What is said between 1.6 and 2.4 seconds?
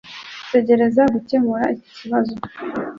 iki kibazo